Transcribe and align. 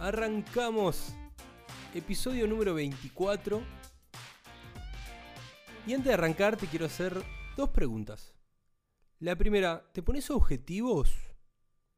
Arrancamos. 0.00 1.12
Episodio 1.92 2.46
número 2.46 2.72
24. 2.72 3.60
Y 5.88 5.92
antes 5.92 6.06
de 6.06 6.14
arrancar 6.14 6.56
te 6.56 6.68
quiero 6.68 6.86
hacer 6.86 7.20
dos 7.56 7.70
preguntas. 7.70 8.32
La 9.18 9.34
primera, 9.34 9.90
¿te 9.92 10.04
pones 10.04 10.30
objetivos 10.30 11.10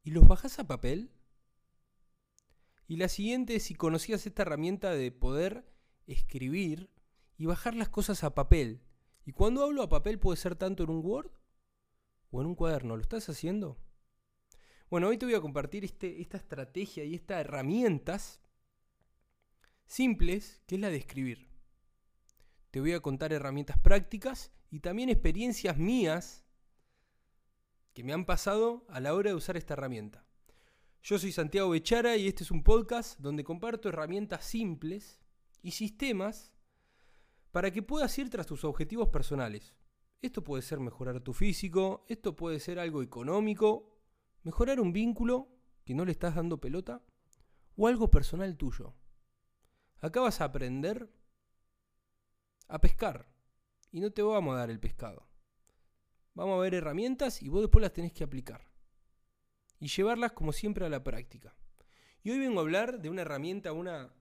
y 0.01 0.09
los 0.09 0.27
bajas 0.27 0.57
a 0.57 0.65
papel? 0.65 1.11
Y 2.87 2.97
la 2.97 3.07
siguiente 3.07 3.59
si 3.59 3.75
conocías 3.75 4.25
esta 4.25 4.41
herramienta 4.41 4.89
de 4.89 5.11
poder 5.11 5.63
escribir 6.07 6.89
y 7.37 7.45
bajar 7.45 7.75
las 7.75 7.89
cosas 7.89 8.23
a 8.23 8.33
papel. 8.33 8.81
Y 9.25 9.33
cuando 9.33 9.63
hablo 9.63 9.83
a 9.83 9.89
papel 9.89 10.17
puede 10.17 10.37
ser 10.37 10.55
tanto 10.55 10.81
en 10.83 10.89
un 10.89 11.05
Word 11.05 11.29
o 12.31 12.41
en 12.41 12.47
un 12.47 12.55
cuaderno. 12.55 12.95
¿Lo 12.95 13.03
estás 13.03 13.29
haciendo? 13.29 13.77
Bueno, 14.91 15.07
hoy 15.07 15.17
te 15.17 15.25
voy 15.25 15.35
a 15.35 15.39
compartir 15.39 15.85
este, 15.85 16.19
esta 16.19 16.35
estrategia 16.35 17.05
y 17.05 17.15
estas 17.15 17.39
herramientas 17.39 18.41
simples, 19.85 20.61
que 20.67 20.75
es 20.75 20.81
la 20.81 20.89
de 20.89 20.97
escribir. 20.97 21.47
Te 22.71 22.81
voy 22.81 22.91
a 22.91 22.99
contar 22.99 23.31
herramientas 23.31 23.77
prácticas 23.77 24.51
y 24.69 24.81
también 24.81 25.07
experiencias 25.07 25.77
mías 25.77 26.43
que 27.93 28.03
me 28.03 28.11
han 28.11 28.25
pasado 28.25 28.85
a 28.89 28.99
la 28.99 29.13
hora 29.13 29.29
de 29.29 29.37
usar 29.37 29.55
esta 29.55 29.75
herramienta. 29.75 30.25
Yo 31.01 31.17
soy 31.17 31.31
Santiago 31.31 31.69
Bechara 31.69 32.17
y 32.17 32.27
este 32.27 32.43
es 32.43 32.51
un 32.51 32.61
podcast 32.61 33.17
donde 33.17 33.45
comparto 33.45 33.87
herramientas 33.87 34.43
simples 34.43 35.21
y 35.61 35.71
sistemas 35.71 36.53
para 37.51 37.71
que 37.71 37.81
puedas 37.81 38.19
ir 38.19 38.29
tras 38.29 38.45
tus 38.45 38.65
objetivos 38.65 39.07
personales. 39.07 39.73
Esto 40.21 40.43
puede 40.43 40.63
ser 40.63 40.81
mejorar 40.81 41.21
tu 41.21 41.31
físico, 41.31 42.03
esto 42.09 42.35
puede 42.35 42.59
ser 42.59 42.77
algo 42.77 43.01
económico 43.01 43.90
mejorar 44.43 44.79
un 44.79 44.93
vínculo 44.93 45.49
que 45.83 45.93
no 45.93 46.05
le 46.05 46.11
estás 46.11 46.35
dando 46.35 46.59
pelota 46.59 47.01
o 47.75 47.87
algo 47.87 48.09
personal 48.09 48.57
tuyo. 48.57 48.93
Acá 49.99 50.21
vas 50.21 50.41
a 50.41 50.45
aprender 50.45 51.09
a 52.67 52.79
pescar 52.79 53.27
y 53.91 53.99
no 53.99 54.11
te 54.11 54.21
vamos 54.21 54.55
a 54.55 54.59
dar 54.59 54.69
el 54.69 54.79
pescado. 54.79 55.27
Vamos 56.33 56.57
a 56.57 56.61
ver 56.61 56.73
herramientas 56.73 57.41
y 57.41 57.49
vos 57.49 57.61
después 57.61 57.81
las 57.81 57.93
tenés 57.93 58.13
que 58.13 58.23
aplicar 58.23 58.71
y 59.79 59.87
llevarlas 59.87 60.31
como 60.31 60.53
siempre 60.53 60.85
a 60.85 60.89
la 60.89 61.03
práctica. 61.03 61.55
Y 62.23 62.31
hoy 62.31 62.39
vengo 62.39 62.59
a 62.59 62.63
hablar 62.63 63.01
de 63.01 63.09
una 63.09 63.23
herramienta, 63.23 63.73
una 63.73 64.13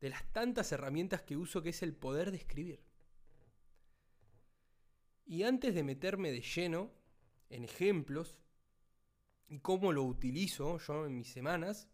de 0.00 0.10
las 0.10 0.30
tantas 0.32 0.70
herramientas 0.70 1.22
que 1.22 1.36
uso 1.36 1.62
que 1.62 1.70
es 1.70 1.82
el 1.82 1.94
poder 1.94 2.30
de 2.30 2.36
escribir. 2.36 2.84
Y 5.24 5.42
antes 5.42 5.74
de 5.74 5.82
meterme 5.82 6.30
de 6.30 6.42
lleno 6.42 6.92
en 7.50 7.64
ejemplos, 7.64 8.36
y 9.48 9.60
cómo 9.60 9.92
lo 9.92 10.04
utilizo 10.04 10.78
yo 10.78 11.06
en 11.06 11.16
mis 11.16 11.28
semanas, 11.28 11.88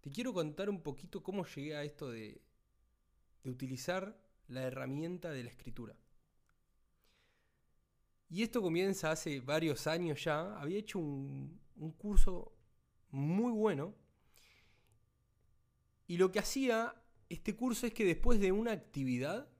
te 0.00 0.10
quiero 0.10 0.32
contar 0.32 0.68
un 0.68 0.82
poquito 0.82 1.22
cómo 1.22 1.44
llegué 1.46 1.76
a 1.76 1.84
esto 1.84 2.10
de, 2.10 2.42
utilizar 3.44 4.20
la 4.48 4.62
herramienta 4.64 5.30
de 5.30 5.42
la 5.42 5.50
escritura. 5.50 5.96
Y 8.28 8.42
esto 8.42 8.60
comienza 8.60 9.10
hace 9.10 9.40
varios 9.40 9.86
años 9.86 10.22
ya. 10.22 10.58
Había 10.58 10.78
hecho 10.78 10.98
un, 10.98 11.58
un 11.76 11.92
curso 11.92 12.52
muy 13.10 13.52
bueno. 13.52 13.94
Y 16.06 16.18
lo 16.18 16.30
que 16.30 16.40
hacía 16.40 16.94
este 17.30 17.56
curso 17.56 17.86
es 17.86 17.94
que 17.94 18.04
después 18.04 18.38
de 18.38 18.52
una 18.52 18.72
actividad, 18.72 19.50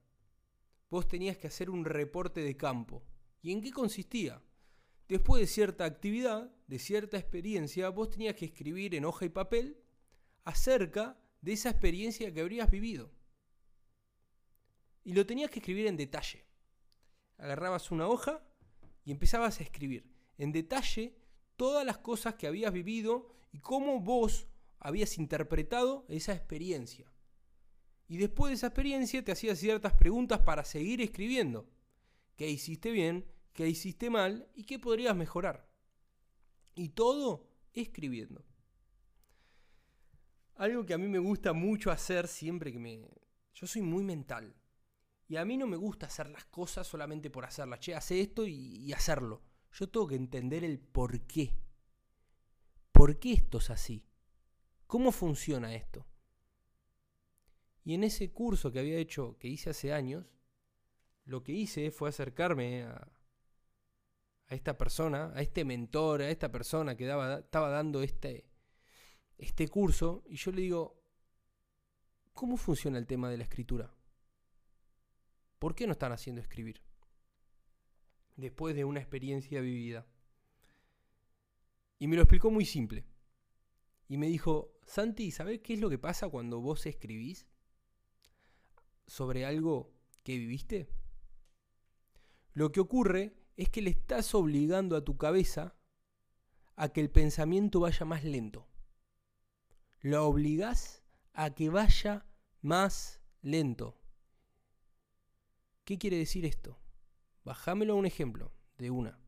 vos 0.91 1.09
tenías 1.09 1.39
que 1.39 1.47
hacer 1.47 1.71
un 1.71 1.87
reporte 1.87 2.43
de 2.43 2.59
campo. 2.59 3.03
¿Y 3.41 3.53
en 3.53 3.63
qué 3.63 3.71
consistía? 3.71 4.43
Después 5.09 5.41
de 5.41 5.47
cierta 5.47 5.85
actividad, 5.87 6.53
de 6.67 6.79
cierta 6.79 7.17
experiencia, 7.17 7.89
vos 7.89 8.11
tenías 8.11 8.35
que 8.35 8.45
escribir 8.45 8.95
en 8.95 9.07
hoja 9.07 9.25
y 9.25 9.31
papel 9.31 9.79
acerca 10.45 11.19
de 11.41 11.53
esa 11.55 11.71
experiencia 11.71 12.33
que 12.33 12.41
habrías 12.41 12.71
vivido. 12.71 13.11
Y 15.05 15.15
lo 15.15 15.25
tenías 15.25 15.51
que 15.51 15.61
escribir 15.61 15.87
en 15.87 15.97
detalle. 15.97 16.45
Agarrabas 17.39 17.91
una 17.91 18.07
hoja 18.07 18.43
y 19.05 19.11
empezabas 19.11 19.61
a 19.61 19.63
escribir 19.63 20.13
en 20.37 20.53
detalle 20.53 21.17
todas 21.57 21.87
las 21.87 21.99
cosas 21.99 22.35
que 22.35 22.47
habías 22.47 22.73
vivido 22.73 23.35
y 23.51 23.61
cómo 23.61 24.01
vos 24.01 24.47
habías 24.79 25.17
interpretado 25.17 26.05
esa 26.09 26.35
experiencia. 26.35 27.11
Y 28.07 28.19
después 28.19 28.51
de 28.51 28.57
esa 28.57 28.67
experiencia 28.69 29.25
te 29.25 29.33
hacías 29.33 29.59
ciertas 29.59 29.95
preguntas 29.95 30.41
para 30.41 30.65
seguir 30.65 31.01
escribiendo. 31.01 31.69
¿Qué 32.37 32.49
hiciste 32.49 32.91
bien? 32.91 33.25
Qué 33.59 33.67
hiciste 33.67 34.09
mal 34.09 34.49
y 34.55 34.63
qué 34.63 34.79
podrías 34.79 35.17
mejorar. 35.17 35.69
Y 36.77 36.91
todo 36.91 37.51
escribiendo. 37.73 38.45
Algo 40.55 40.87
que 40.87 40.95
a 40.95 40.99
mí 40.99 41.09
me 41.09 41.19
gusta 41.19 41.53
mucho 41.53 41.91
hacer 41.91 42.29
siempre 42.29 42.71
que 42.73 42.79
me... 42.79 43.11
Yo 43.55 43.67
soy 43.67 43.83
muy 43.83 44.05
mental. 44.05 44.55
Y 45.27 45.39
a 45.39 45.45
mí 45.45 45.57
no 45.57 45.67
me 45.67 45.77
gusta 45.77 46.07
hacer 46.07 46.31
las 46.31 46.45
cosas 46.45 46.87
solamente 46.87 47.31
por 47.31 47.45
hacerlas. 47.45 47.81
Che, 47.81 47.97
hace 47.97 48.21
esto 48.21 48.47
y, 48.47 48.77
y 48.77 48.93
hacerlo. 48.93 49.43
Yo 49.73 49.89
tengo 49.89 50.07
que 50.07 50.15
entender 50.15 50.63
el 50.63 50.79
por 50.79 51.23
qué. 51.23 51.59
¿Por 52.93 53.19
qué 53.19 53.33
esto 53.33 53.59
es 53.59 53.71
así? 53.71 54.07
¿Cómo 54.87 55.11
funciona 55.11 55.75
esto? 55.75 56.07
Y 57.83 57.95
en 57.95 58.05
ese 58.05 58.33
curso 58.33 58.71
que 58.71 58.79
había 58.79 58.99
hecho, 58.99 59.37
que 59.37 59.49
hice 59.49 59.71
hace 59.71 59.93
años, 59.93 60.27
lo 61.25 61.43
que 61.43 61.51
hice 61.51 61.91
fue 61.91 62.09
acercarme 62.09 62.85
a, 62.85 63.18
a 64.49 64.55
esta 64.55 64.77
persona, 64.79 65.33
a 65.35 65.43
este 65.43 65.65
mentor, 65.65 66.23
a 66.23 66.31
esta 66.31 66.51
persona 66.51 66.97
que 66.97 67.07
daba, 67.07 67.41
estaba 67.41 67.69
dando 67.69 68.03
este, 68.03 68.49
este 69.37 69.69
curso, 69.69 70.25
y 70.27 70.37
yo 70.37 70.51
le 70.53 70.63
digo, 70.63 71.03
¿cómo 72.33 72.57
funciona 72.57 72.99
el 72.99 73.07
tema 73.07 73.31
de 73.31 73.37
la 73.37 73.45
escritura? 73.45 73.95
¿Por 75.59 75.75
qué 75.75 75.87
no 75.87 75.93
están 75.93 76.13
haciendo 76.13 76.41
escribir? 76.41 76.81
Después 78.37 78.75
de 78.75 78.85
una 78.85 79.01
experiencia 79.01 79.61
vivida. 79.61 80.07
Y 81.99 82.07
me 82.07 82.17
lo 82.17 82.23
explicó 82.23 82.51
muy 82.51 82.65
simple. 82.65 83.05
Y 84.09 84.17
me 84.17 84.29
dijo, 84.29 84.79
Santi, 84.87 85.31
¿sabes 85.31 85.61
qué 85.61 85.75
es 85.75 85.81
lo 85.81 85.91
que 85.91 85.99
pasa 85.99 86.29
cuando 86.29 86.61
vos 86.61 86.87
escribís 86.87 87.47
sobre 89.07 89.45
algo 89.45 89.93
que 90.23 90.39
viviste? 90.39 90.89
Lo 92.55 92.73
que 92.73 92.81
ocurre 92.81 93.38
es 93.59 93.69
que 93.69 93.83
le 93.83 93.91
estás 93.91 94.37
obligando 94.37 94.97
a 94.97 95.05
tu 95.05 95.17
cabeza 95.19 95.75
a 96.77 96.91
que 96.91 97.01
el 97.01 97.11
pensamiento 97.11 97.81
vaya 97.81 98.07
más 98.07 98.23
lento. 98.23 98.69
Lo 100.01 100.29
obligás 100.29 101.03
a 101.33 101.51
que 101.51 101.69
vaya 101.69 102.25
más 102.63 103.21
lento. 103.43 104.01
¿Qué 105.85 105.99
quiere 105.99 106.19
decir 106.19 106.47
esto? 106.47 106.79
Bajámelo 107.45 107.95
a 107.95 107.97
un 107.97 108.07
ejemplo 108.07 108.53
de 108.79 108.93
una. 108.93 109.19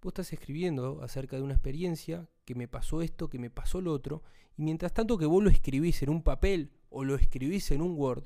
Vos 0.00 0.12
estás 0.12 0.32
escribiendo 0.32 1.02
acerca 1.02 1.34
de 1.34 1.42
una 1.42 1.54
experiencia, 1.54 2.28
que 2.44 2.54
me 2.54 2.68
pasó 2.68 3.02
esto, 3.02 3.28
que 3.28 3.40
me 3.40 3.50
pasó 3.50 3.80
lo 3.80 3.92
otro, 3.92 4.22
y 4.56 4.62
mientras 4.62 4.94
tanto 4.94 5.18
que 5.18 5.26
vos 5.26 5.42
lo 5.42 5.50
escribís 5.50 6.00
en 6.04 6.10
un 6.10 6.22
papel 6.22 6.70
o 6.90 7.02
lo 7.02 7.16
escribís 7.16 7.72
en 7.72 7.82
un 7.82 7.98
Word, 7.98 8.24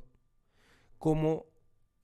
como 0.99 1.47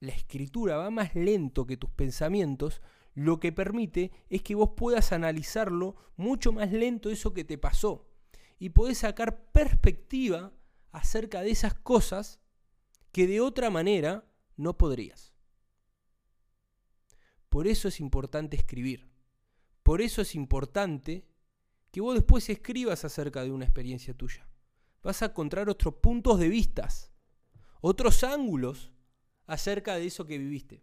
la 0.04 0.12
escritura 0.12 0.76
va 0.76 0.90
más 0.90 1.14
lento 1.14 1.66
que 1.66 1.76
tus 1.76 1.90
pensamientos, 1.90 2.82
lo 3.14 3.40
que 3.40 3.52
permite 3.52 4.12
es 4.28 4.42
que 4.42 4.54
vos 4.54 4.70
puedas 4.76 5.12
analizarlo 5.12 5.96
mucho 6.16 6.52
más 6.52 6.72
lento 6.72 7.10
eso 7.10 7.32
que 7.32 7.44
te 7.44 7.58
pasó 7.58 8.08
y 8.58 8.70
podés 8.70 8.98
sacar 8.98 9.50
perspectiva 9.52 10.52
acerca 10.90 11.42
de 11.42 11.50
esas 11.50 11.74
cosas 11.74 12.40
que 13.12 13.26
de 13.26 13.40
otra 13.40 13.70
manera 13.70 14.24
no 14.56 14.76
podrías. 14.76 15.32
Por 17.48 17.66
eso 17.66 17.88
es 17.88 18.00
importante 18.00 18.56
escribir. 18.56 19.08
Por 19.82 20.00
eso 20.00 20.22
es 20.22 20.34
importante 20.34 21.26
que 21.92 22.00
vos 22.00 22.14
después 22.14 22.48
escribas 22.48 23.04
acerca 23.04 23.44
de 23.44 23.52
una 23.52 23.64
experiencia 23.64 24.14
tuya. 24.14 24.48
Vas 25.02 25.22
a 25.22 25.26
encontrar 25.26 25.68
otros 25.68 25.94
puntos 25.94 26.40
de 26.40 26.48
vistas, 26.48 27.12
otros 27.80 28.24
ángulos 28.24 28.93
acerca 29.46 29.96
de 29.96 30.06
eso 30.06 30.26
que 30.26 30.38
viviste. 30.38 30.82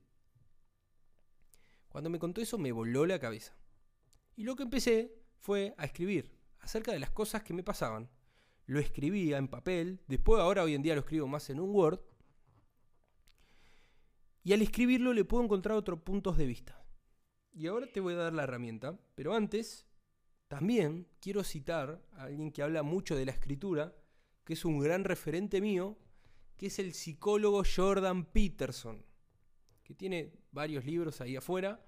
Cuando 1.90 2.10
me 2.10 2.20
contó 2.20 2.42
eso 2.42 2.58
me 2.58 2.72
voló 2.72 3.06
la 3.06 3.20
cabeza. 3.20 3.56
Y 4.36 4.44
lo 4.44 4.56
que 4.56 4.64
empecé 4.64 5.22
fue 5.40 5.74
a 5.78 5.86
escribir 5.86 6.40
acerca 6.60 6.92
de 6.92 7.00
las 7.00 7.12
cosas 7.12 7.44
que 7.44 7.54
me 7.54 7.64
pasaban. 7.64 8.10
Lo 8.66 8.80
escribía 8.80 9.38
en 9.38 9.48
papel, 9.48 10.02
después 10.08 10.40
ahora 10.40 10.64
hoy 10.64 10.76
en 10.76 10.82
día 10.82 10.96
lo 10.96 11.02
escribo 11.02 11.28
más 11.28 11.50
en 11.50 11.60
un 11.60 11.76
Word. 11.76 12.00
Y 14.44 14.54
al 14.54 14.62
escribirlo 14.62 15.14
le 15.14 15.26
puedo 15.26 15.44
encontrar 15.44 15.76
otros 15.78 16.00
puntos 16.02 16.38
de 16.38 16.46
vista. 16.46 16.84
Y 17.52 17.68
ahora 17.68 17.88
te 17.88 18.00
voy 18.00 18.14
a 18.14 18.18
dar 18.18 18.34
la 18.34 18.44
herramienta, 18.44 18.98
pero 19.14 19.34
antes 19.34 19.86
también 20.48 21.08
quiero 21.20 21.44
citar 21.44 22.02
a 22.14 22.24
alguien 22.24 22.52
que 22.52 22.64
habla 22.64 22.84
mucho 22.84 23.16
de 23.16 23.26
la 23.26 23.32
escritura, 23.32 23.94
que 24.46 24.54
es 24.54 24.64
un 24.64 24.80
gran 24.80 25.04
referente 25.04 25.60
mío, 25.60 25.98
que 26.62 26.68
es 26.68 26.78
el 26.78 26.94
psicólogo 26.94 27.64
Jordan 27.66 28.24
Peterson, 28.24 29.04
que 29.84 29.96
tiene 29.96 30.32
varios 30.52 30.86
libros 30.86 31.20
ahí 31.20 31.36
afuera, 31.36 31.84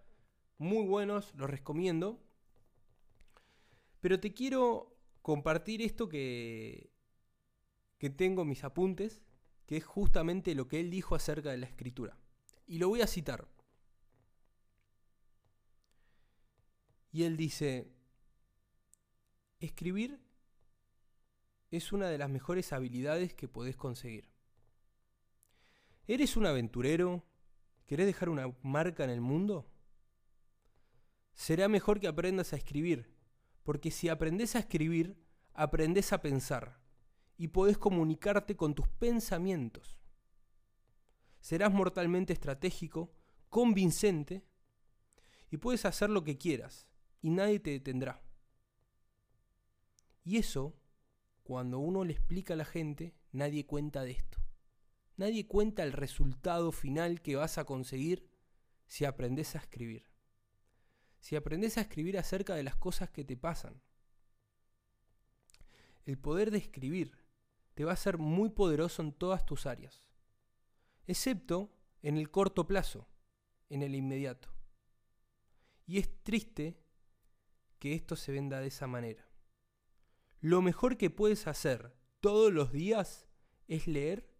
muy 0.58 0.84
buenos, 0.88 1.32
los 1.36 1.48
recomiendo. 1.48 2.20
Pero 4.02 4.20
te 4.20 4.34
quiero 4.34 4.98
compartir 5.22 5.84
esto 5.84 6.10
que, 6.10 6.90
que 8.00 8.10
tengo 8.10 8.46
mis 8.46 8.64
apuntes, 8.64 9.22
que 9.68 9.78
es 9.78 9.86
justamente 9.86 10.56
lo 10.56 10.68
que 10.68 10.80
él 10.80 10.90
dijo 10.90 11.14
acerca 11.14 11.52
de 11.52 11.58
la 11.58 11.68
escritura. 11.68 12.18
Y 12.66 12.80
lo 12.80 12.90
voy 12.90 13.02
a 13.02 13.08
citar. 13.08 13.48
Y 17.12 17.26
él 17.26 17.38
dice, 17.38 17.94
escribir 19.60 20.20
es 21.70 21.92
una 21.94 22.10
de 22.10 22.18
las 22.18 22.32
mejores 22.32 22.74
habilidades 22.74 23.36
que 23.36 23.48
podés 23.48 23.78
conseguir. 23.78 24.33
¿Eres 26.06 26.36
un 26.36 26.46
aventurero? 26.46 27.24
¿Querés 27.86 28.06
dejar 28.06 28.28
una 28.28 28.54
marca 28.62 29.06
en 29.06 29.10
el 29.10 29.22
mundo? 29.22 29.66
Será 31.34 31.70
mejor 31.70 32.02
que 32.02 32.08
aprendas 32.08 32.52
a 32.52 32.58
escribir, 32.58 33.16
porque 33.64 33.90
si 33.90 34.10
aprendes 34.10 34.56
a 34.56 34.60
escribir, 34.60 35.16
aprendes 35.54 36.12
a 36.12 36.22
pensar 36.22 36.78
y 37.38 37.48
podés 37.48 37.78
comunicarte 37.78 38.58
con 38.58 38.76
tus 38.76 38.88
pensamientos. 38.88 39.98
Serás 41.40 41.72
mortalmente 41.72 42.34
estratégico, 42.34 43.14
convincente 43.50 44.44
y 45.50 45.58
puedes 45.58 45.86
hacer 45.86 46.10
lo 46.10 46.26
que 46.26 46.38
quieras 46.38 46.86
y 47.22 47.30
nadie 47.30 47.62
te 47.62 47.72
detendrá. 47.72 48.22
Y 50.26 50.38
eso, 50.38 50.76
cuando 51.44 51.80
uno 51.80 52.04
le 52.04 52.12
explica 52.12 52.56
a 52.56 52.58
la 52.58 52.66
gente, 52.66 53.16
nadie 53.32 53.66
cuenta 53.66 54.04
de 54.04 54.12
esto. 54.12 54.43
Nadie 55.16 55.48
cuenta 55.48 55.84
el 55.84 55.92
resultado 55.92 56.72
final 56.72 57.22
que 57.22 57.36
vas 57.36 57.58
a 57.58 57.66
conseguir 57.66 58.28
si 58.86 59.06
aprendes 59.06 59.56
a 59.56 59.60
escribir. 59.60 60.08
Si 61.20 61.36
aprendes 61.36 61.78
a 61.78 61.82
escribir 61.82 62.18
acerca 62.18 62.56
de 62.56 62.64
las 62.64 62.76
cosas 62.76 63.10
que 63.10 63.24
te 63.24 63.38
pasan. 63.38 63.82
El 66.06 66.18
poder 66.18 66.52
de 66.52 66.58
escribir 66.58 67.18
te 67.76 67.86
va 67.86 67.94
a 67.94 67.98
ser 67.98 68.18
muy 68.18 68.50
poderoso 68.50 69.02
en 69.02 69.14
todas 69.14 69.46
tus 69.46 69.66
áreas, 69.66 70.04
excepto 71.08 71.72
en 72.02 72.18
el 72.18 72.30
corto 72.30 72.68
plazo, 72.68 73.08
en 73.70 73.84
el 73.84 73.96
inmediato. 73.96 74.50
Y 75.86 76.00
es 76.00 76.24
triste 76.24 76.78
que 77.80 77.94
esto 77.94 78.16
se 78.16 78.32
venda 78.32 78.60
de 78.60 78.68
esa 78.68 78.88
manera. 78.88 79.28
Lo 80.40 80.62
mejor 80.62 80.98
que 80.98 81.10
puedes 81.10 81.48
hacer 81.48 81.96
todos 82.20 82.52
los 82.52 82.72
días 82.72 83.28
es 83.68 83.88
leer 83.88 84.33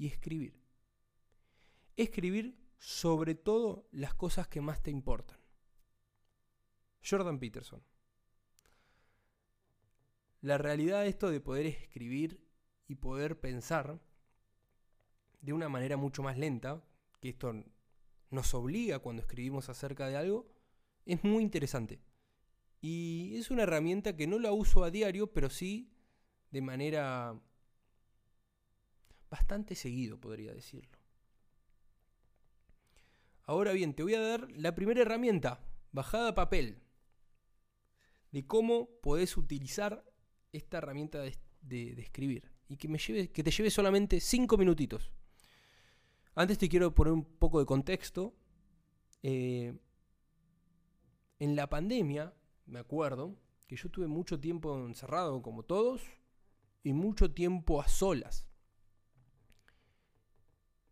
y 0.00 0.06
escribir. 0.06 0.58
Escribir 1.94 2.58
sobre 2.78 3.34
todo 3.34 3.86
las 3.92 4.14
cosas 4.14 4.48
que 4.48 4.62
más 4.62 4.82
te 4.82 4.90
importan. 4.90 5.38
Jordan 7.04 7.38
Peterson. 7.38 7.82
La 10.40 10.56
realidad 10.56 11.02
de 11.02 11.08
esto 11.08 11.30
de 11.30 11.42
poder 11.42 11.66
escribir 11.66 12.42
y 12.88 12.94
poder 12.94 13.40
pensar 13.40 14.00
de 15.42 15.52
una 15.52 15.68
manera 15.68 15.98
mucho 15.98 16.22
más 16.22 16.38
lenta, 16.38 16.82
que 17.20 17.28
esto 17.28 17.52
nos 18.30 18.54
obliga 18.54 19.00
cuando 19.00 19.20
escribimos 19.20 19.68
acerca 19.68 20.08
de 20.08 20.16
algo, 20.16 20.50
es 21.04 21.22
muy 21.22 21.42
interesante. 21.42 22.00
Y 22.80 23.36
es 23.36 23.50
una 23.50 23.64
herramienta 23.64 24.16
que 24.16 24.26
no 24.26 24.38
la 24.38 24.52
uso 24.52 24.82
a 24.82 24.90
diario, 24.90 25.26
pero 25.26 25.50
sí 25.50 25.92
de 26.50 26.62
manera 26.62 27.38
bastante 29.30 29.74
seguido, 29.74 30.18
podría 30.18 30.52
decirlo. 30.52 30.98
Ahora 33.44 33.72
bien, 33.72 33.94
te 33.94 34.02
voy 34.02 34.14
a 34.14 34.20
dar 34.20 34.50
la 34.52 34.74
primera 34.74 35.02
herramienta, 35.02 35.64
bajada 35.92 36.30
a 36.30 36.34
papel, 36.34 36.82
de 38.32 38.46
cómo 38.46 38.88
podés 39.02 39.36
utilizar 39.36 40.04
esta 40.52 40.78
herramienta 40.78 41.20
de, 41.20 41.92
escribir 41.98 42.50
y 42.68 42.76
que, 42.76 42.88
me 42.88 42.98
lleve, 42.98 43.30
que 43.30 43.42
te 43.42 43.50
lleve 43.50 43.70
solamente 43.70 44.20
5 44.20 44.56
minutitos. 44.56 45.10
Antes 46.34 46.58
te 46.58 46.68
quiero 46.68 46.94
poner 46.94 47.12
un 47.12 47.24
poco 47.24 47.58
de 47.58 47.66
contexto. 47.66 48.34
Eh, 49.22 49.76
en 51.38 51.56
la 51.56 51.68
pandemia, 51.68 52.32
me 52.66 52.78
acuerdo 52.78 53.36
que 53.66 53.76
yo 53.76 53.88
tuve 53.90 54.06
mucho 54.06 54.38
tiempo 54.38 54.86
encerrado 54.86 55.42
como 55.42 55.64
todos 55.64 56.02
y 56.82 56.92
mucho 56.92 57.32
tiempo 57.32 57.80
a 57.80 57.88
solas. 57.88 58.49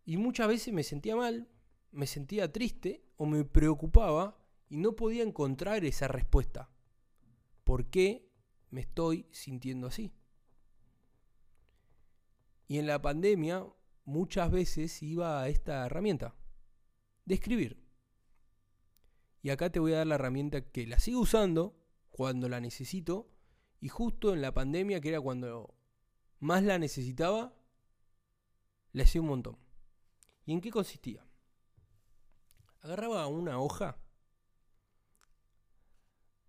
Y 0.09 0.17
muchas 0.17 0.47
veces 0.47 0.73
me 0.73 0.81
sentía 0.81 1.15
mal, 1.15 1.47
me 1.91 2.07
sentía 2.07 2.51
triste 2.51 3.05
o 3.15 3.27
me 3.27 3.45
preocupaba 3.45 4.43
y 4.67 4.77
no 4.77 4.95
podía 4.95 5.21
encontrar 5.21 5.85
esa 5.85 6.07
respuesta. 6.07 6.71
¿Por 7.63 7.91
qué 7.91 8.27
me 8.71 8.81
estoy 8.81 9.27
sintiendo 9.29 9.85
así? 9.85 10.11
Y 12.67 12.79
en 12.79 12.87
la 12.87 12.99
pandemia 12.99 13.67
muchas 14.03 14.49
veces 14.49 15.03
iba 15.03 15.43
a 15.43 15.47
esta 15.47 15.85
herramienta 15.85 16.33
de 17.25 17.35
escribir. 17.35 17.79
Y 19.43 19.51
acá 19.51 19.71
te 19.71 19.79
voy 19.79 19.93
a 19.93 19.97
dar 19.97 20.07
la 20.07 20.15
herramienta 20.15 20.71
que 20.71 20.87
la 20.87 20.97
sigo 20.97 21.19
usando 21.19 21.77
cuando 22.09 22.49
la 22.49 22.59
necesito 22.59 23.29
y 23.79 23.89
justo 23.89 24.33
en 24.33 24.41
la 24.41 24.55
pandemia, 24.55 25.01
que 25.01 25.09
era 25.09 25.21
cuando 25.21 25.75
más 26.39 26.63
la 26.63 26.79
necesitaba, 26.79 27.53
le 28.91 29.03
hacía 29.03 29.21
un 29.21 29.27
montón. 29.27 29.68
¿Y 30.49 30.53
en 30.53 30.61
qué 30.61 30.71
consistía? 30.71 31.23
Agarraba 32.81 33.27
una 33.27 33.59
hoja. 33.59 34.01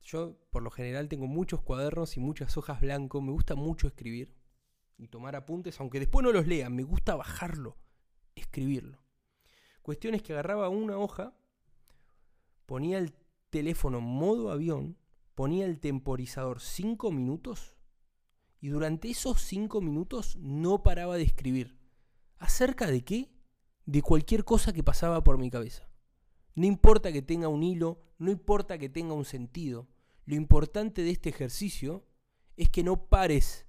Yo 0.01 0.39
por 0.49 0.63
lo 0.63 0.71
general 0.71 1.07
tengo 1.11 1.27
muchos 1.27 1.61
cuadernos 1.61 2.17
y 2.17 2.21
muchas 2.21 2.57
hojas 2.57 2.81
blancas. 2.81 3.21
Me 3.21 3.31
gusta 3.31 3.57
mucho 3.57 3.89
escribir 3.89 4.35
y 4.97 5.09
tomar 5.09 5.37
apuntes, 5.37 5.79
aunque 5.81 6.01
después 6.01 6.25
no 6.25 6.33
los 6.33 6.47
lea. 6.47 6.71
Me 6.71 6.83
gusta 6.83 7.15
bajarlo, 7.15 7.77
escribirlo. 8.35 9.05
Cuestión 9.83 10.15
es 10.15 10.23
que 10.23 10.33
agarraba 10.33 10.71
una 10.71 10.97
hoja, 10.97 11.37
ponía 12.65 12.97
el 12.97 13.13
teléfono 13.51 14.01
modo 14.01 14.51
avión, 14.51 14.97
ponía 15.35 15.67
el 15.67 15.79
temporizador 15.79 16.63
5 16.63 17.13
minutos 17.13 17.77
y 18.63 18.69
durante 18.69 19.11
esos 19.11 19.43
5 19.43 19.83
minutos 19.83 20.37
no 20.37 20.83
paraba 20.83 21.19
de 21.19 21.25
escribir. 21.25 21.79
¿Acerca 22.39 22.87
de 22.87 23.05
qué? 23.05 23.40
De 23.91 24.03
cualquier 24.03 24.45
cosa 24.45 24.73
que 24.73 24.85
pasaba 24.85 25.25
por 25.25 25.37
mi 25.37 25.51
cabeza. 25.51 25.91
No 26.55 26.65
importa 26.65 27.11
que 27.13 27.23
tenga 27.23 27.49
un 27.49 27.65
hilo, 27.65 28.01
no 28.19 28.31
importa 28.31 28.79
que 28.79 28.89
tenga 28.89 29.15
un 29.15 29.25
sentido. 29.25 29.89
Lo 30.27 30.37
importante 30.37 31.03
de 31.03 31.11
este 31.11 31.31
ejercicio 31.31 32.07
es 32.57 32.71
que 32.71 32.85
no 32.85 33.09
pares. 33.09 33.67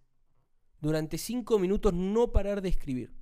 Durante 0.80 1.18
cinco 1.18 1.58
minutos 1.58 1.96
no 1.96 2.32
parar 2.32 2.62
de 2.62 2.70
escribir. 2.70 3.16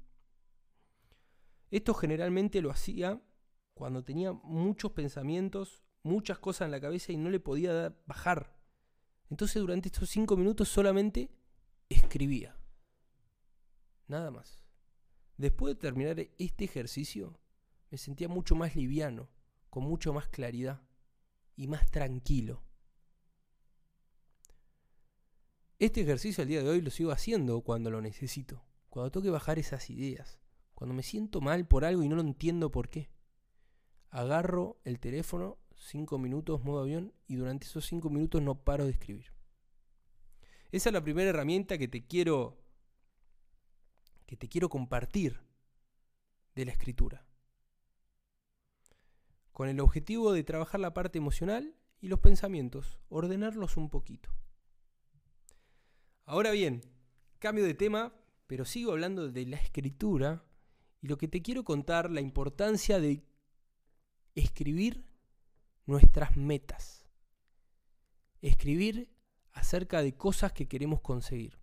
Esto 1.71 1.93
generalmente 1.93 2.61
lo 2.61 2.69
hacía 2.69 3.21
cuando 3.73 4.03
tenía 4.03 4.33
muchos 4.33 4.91
pensamientos, 4.91 5.81
muchas 6.03 6.37
cosas 6.39 6.65
en 6.65 6.71
la 6.71 6.81
cabeza 6.81 7.13
y 7.13 7.17
no 7.17 7.29
le 7.29 7.39
podía 7.39 7.95
bajar. 8.07 8.59
Entonces 9.29 9.61
durante 9.61 9.87
estos 9.87 10.09
cinco 10.09 10.35
minutos 10.35 10.67
solamente 10.67 11.31
escribía. 11.87 12.57
Nada 14.07 14.31
más. 14.31 14.68
Después 15.39 15.73
de 15.73 15.79
terminar 15.79 16.19
este 16.37 16.65
ejercicio, 16.65 17.39
me 17.89 17.97
sentía 17.97 18.27
mucho 18.27 18.55
más 18.55 18.75
liviano, 18.75 19.29
con 19.69 19.85
mucho 19.85 20.11
más 20.11 20.27
claridad 20.27 20.81
y 21.55 21.67
más 21.67 21.89
tranquilo. 21.89 22.61
Este 25.79 26.01
ejercicio 26.01 26.41
al 26.41 26.49
día 26.49 26.61
de 26.61 26.67
hoy 26.67 26.81
lo 26.81 26.91
sigo 26.91 27.11
haciendo 27.11 27.61
cuando 27.61 27.89
lo 27.89 28.01
necesito, 28.01 28.65
cuando 28.89 29.11
tengo 29.11 29.23
que 29.23 29.29
bajar 29.29 29.59
esas 29.59 29.89
ideas, 29.89 30.41
cuando 30.75 30.93
me 30.93 31.03
siento 31.03 31.39
mal 31.39 31.65
por 31.65 31.85
algo 31.85 32.03
y 32.03 32.09
no 32.09 32.17
lo 32.17 32.21
entiendo 32.21 32.69
por 32.69 32.89
qué. 32.89 33.09
Agarro 34.09 34.81
el 34.83 34.99
teléfono, 34.99 35.57
cinco 35.73 36.17
minutos, 36.19 36.65
modo 36.65 36.81
avión, 36.81 37.13
y 37.27 37.35
durante 37.35 37.65
esos 37.65 37.85
cinco 37.85 38.09
minutos 38.09 38.41
no 38.41 38.55
paro 38.65 38.83
de 38.83 38.91
escribir. 38.91 39.27
Esa 40.73 40.89
es 40.89 40.93
la 40.93 41.01
primera 41.01 41.29
herramienta 41.29 41.77
que 41.77 41.87
te 41.87 42.05
quiero 42.05 42.57
que 44.29 44.37
te 44.37 44.47
quiero 44.47 44.69
compartir 44.69 45.41
de 46.53 46.63
la 46.63 46.71
escritura. 46.71 47.25
Con 49.51 49.67
el 49.69 49.79
objetivo 49.79 50.33
de 50.33 50.43
trabajar 50.43 50.79
la 50.79 50.93
parte 50.93 51.17
emocional 51.17 51.75
y 51.99 52.09
los 52.09 52.19
pensamientos, 52.19 52.99
ordenarlos 53.09 53.75
un 53.75 53.89
poquito. 53.89 54.29
Ahora 56.25 56.51
bien, 56.51 56.83
cambio 57.39 57.65
de 57.65 57.73
tema, 57.73 58.13
pero 58.45 58.65
sigo 58.65 58.91
hablando 58.91 59.31
de 59.31 59.47
la 59.47 59.57
escritura 59.57 60.45
y 61.01 61.07
lo 61.07 61.17
que 61.17 61.27
te 61.27 61.41
quiero 61.41 61.63
contar, 61.63 62.11
la 62.11 62.21
importancia 62.21 62.99
de 62.99 63.23
escribir 64.35 65.07
nuestras 65.87 66.37
metas. 66.37 67.03
Escribir 68.43 69.09
acerca 69.53 70.03
de 70.03 70.13
cosas 70.13 70.53
que 70.53 70.67
queremos 70.67 71.01
conseguir. 71.01 71.58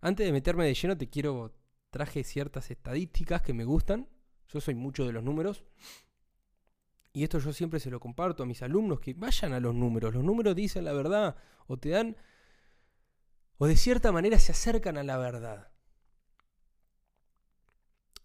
Antes 0.00 0.26
de 0.26 0.32
meterme 0.32 0.64
de 0.64 0.74
lleno, 0.74 0.96
te 0.96 1.08
quiero. 1.08 1.54
Traje 1.90 2.22
ciertas 2.22 2.70
estadísticas 2.70 3.40
que 3.40 3.54
me 3.54 3.64
gustan. 3.64 4.08
Yo 4.48 4.60
soy 4.60 4.74
mucho 4.74 5.06
de 5.06 5.12
los 5.12 5.24
números. 5.24 5.64
Y 7.14 7.24
esto 7.24 7.38
yo 7.38 7.52
siempre 7.52 7.80
se 7.80 7.90
lo 7.90 7.98
comparto 7.98 8.42
a 8.42 8.46
mis 8.46 8.62
alumnos, 8.62 9.00
que 9.00 9.14
vayan 9.14 9.54
a 9.54 9.60
los 9.60 9.74
números. 9.74 10.14
Los 10.14 10.22
números 10.22 10.54
dicen 10.54 10.84
la 10.84 10.92
verdad 10.92 11.36
o 11.66 11.78
te 11.78 11.88
dan 11.88 12.16
o 13.58 13.66
de 13.66 13.76
cierta 13.76 14.12
manera 14.12 14.38
se 14.38 14.52
acercan 14.52 14.96
a 14.96 15.02
la 15.02 15.18
verdad. 15.18 15.72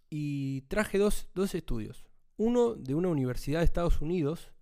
Y 0.09 0.61
traje 0.61 0.99
dos, 0.99 1.29
dos 1.33 1.55
estudios. 1.55 2.05
Uno 2.37 2.75
de 2.75 2.93
una 2.93 3.09
universidad 3.09 3.59
de 3.59 3.65
Estados 3.65 3.99
Unidos 3.99 4.53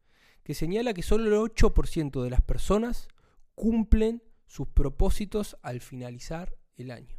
que 0.43 0.53
señala 0.55 0.93
que 0.93 1.03
solo 1.03 1.25
el 1.25 1.51
8% 1.51 2.23
de 2.23 2.29
las 2.29 2.41
personas 2.41 3.09
cumplen 3.53 4.23
sus 4.47 4.67
propósitos 4.69 5.57
al 5.61 5.81
finalizar 5.81 6.57
el 6.77 6.91
año. 6.91 7.17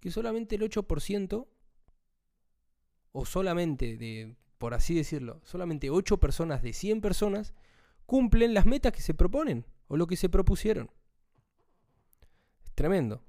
Que 0.00 0.10
solamente 0.10 0.56
el 0.56 0.62
8%, 0.62 1.46
o 3.12 3.24
solamente 3.24 3.96
de, 3.96 4.36
por 4.58 4.74
así 4.74 4.94
decirlo, 4.94 5.40
solamente 5.44 5.90
8 5.90 6.18
personas 6.18 6.62
de 6.62 6.72
100 6.72 7.00
personas 7.00 7.54
cumplen 8.06 8.54
las 8.54 8.66
metas 8.66 8.92
que 8.92 9.00
se 9.00 9.14
proponen 9.14 9.66
o 9.86 9.96
lo 9.96 10.06
que 10.06 10.16
se 10.16 10.28
propusieron. 10.28 10.90
Es 12.64 12.72
tremendo. 12.72 13.22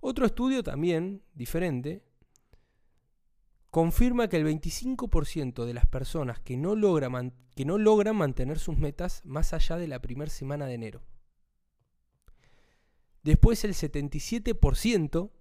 Otro 0.00 0.26
estudio 0.26 0.62
también, 0.62 1.22
diferente, 1.34 2.02
confirma 3.70 4.28
que 4.28 4.36
el 4.36 4.46
25% 4.46 5.64
de 5.64 5.74
las 5.74 5.86
personas 5.86 6.40
que 6.40 6.56
no, 6.56 6.74
que 7.54 7.64
no 7.64 7.76
logran 7.78 8.16
mantener 8.16 8.58
sus 8.58 8.78
metas 8.78 9.22
más 9.24 9.52
allá 9.52 9.76
de 9.76 9.88
la 9.88 10.00
primera 10.00 10.30
semana 10.30 10.66
de 10.66 10.74
enero. 10.74 11.02
Después 13.26 13.64
el 13.64 13.74
77%, 13.74 15.32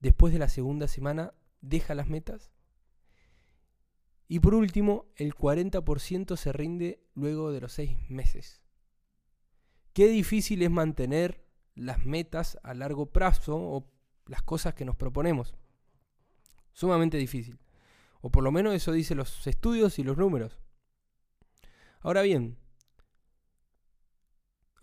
después 0.00 0.32
de 0.32 0.40
la 0.40 0.48
segunda 0.48 0.88
semana, 0.88 1.34
deja 1.60 1.94
las 1.94 2.08
metas. 2.08 2.50
Y 4.26 4.40
por 4.40 4.56
último, 4.56 5.06
el 5.14 5.36
40% 5.36 6.36
se 6.36 6.52
rinde 6.52 7.00
luego 7.14 7.52
de 7.52 7.60
los 7.60 7.74
seis 7.74 7.96
meses. 8.10 8.60
Qué 9.92 10.08
difícil 10.08 10.62
es 10.62 10.70
mantener 10.72 11.46
las 11.76 12.04
metas 12.04 12.58
a 12.64 12.74
largo 12.74 13.12
plazo 13.12 13.56
o 13.56 13.88
las 14.26 14.42
cosas 14.42 14.74
que 14.74 14.84
nos 14.84 14.96
proponemos. 14.96 15.54
Sumamente 16.72 17.18
difícil. 17.18 17.60
O 18.20 18.30
por 18.30 18.42
lo 18.42 18.50
menos 18.50 18.74
eso 18.74 18.90
dicen 18.90 19.18
los 19.18 19.46
estudios 19.46 20.00
y 20.00 20.02
los 20.02 20.16
números. 20.16 20.58
Ahora 22.00 22.22
bien, 22.22 22.58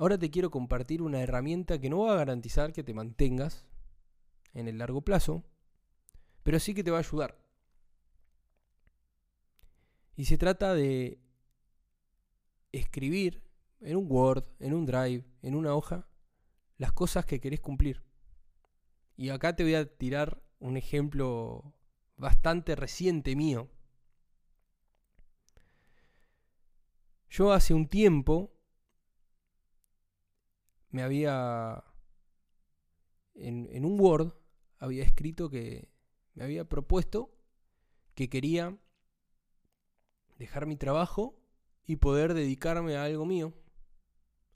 ahora 0.02 0.18
te 0.18 0.32
quiero 0.32 0.50
compartir 0.50 1.04
una 1.04 1.22
herramienta 1.22 1.80
que 1.80 1.88
no 1.88 2.00
va 2.00 2.14
a 2.14 2.18
garantizar 2.18 2.74
que 2.74 2.84
te 2.84 2.92
mantengas 2.92 3.68
en 4.56 4.68
el 4.68 4.80
largo 4.80 5.02
plazo, 5.02 5.44
pero 6.42 6.60
sí 6.60 6.74
que 6.74 6.84
te 6.84 6.90
va 6.90 6.98
a 6.98 7.02
ayudar. 7.02 7.38
Y 10.16 10.26
se 10.26 10.40
trata 10.40 10.74
de 10.74 11.22
escribir 12.72 13.44
en 13.80 13.96
un 13.96 14.08
Word, 14.12 14.44
en 14.58 14.74
un 14.74 14.88
Drive, 14.88 15.24
en 15.44 15.54
una 15.54 15.76
hoja, 15.76 16.10
las 16.80 16.94
cosas 16.94 17.24
que 17.28 17.40
querés 17.40 17.60
cumplir. 17.60 18.02
Y 19.16 19.30
acá 19.30 19.56
te 19.56 19.62
voy 19.62 19.76
a 19.76 19.86
tirar 19.86 20.42
un 20.58 20.78
ejemplo 20.78 21.76
bastante 22.18 22.76
reciente 22.76 23.36
mío. 23.36 23.70
Yo 27.30 27.54
hace 27.54 27.76
un 27.76 27.88
tiempo 27.88 28.58
me 30.92 31.04
había, 31.04 31.84
en, 33.34 33.86
un 33.86 34.00
Word, 34.00 34.34
había 34.78 35.04
escrito 35.04 35.50
que 35.50 35.90
me 36.34 36.44
había 36.44 36.66
propuesto 36.66 37.34
que 38.14 38.30
quería 38.30 38.78
dejar 40.38 40.66
mi 40.66 40.76
trabajo 40.76 41.40
y 41.86 41.96
poder 41.96 42.34
dedicarme 42.34 42.98
a 42.98 43.06
algo 43.06 43.26
mío, 43.26 43.54